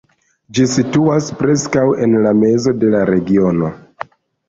Ĝi 0.57 0.63
situas 0.75 1.27
preskaŭ 1.43 1.85
en 2.07 2.19
la 2.27 2.35
mezo 2.43 2.77
de 2.83 2.93
la 2.97 3.07
regiono. 3.15 3.75